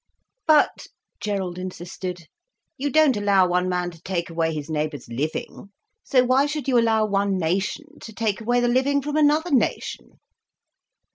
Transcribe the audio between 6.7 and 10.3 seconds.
allow one nation to take away the living from another nation?"